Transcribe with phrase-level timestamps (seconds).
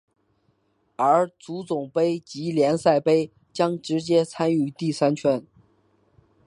[0.95, 5.45] 而足总杯及联赛杯将直接参与第三圈。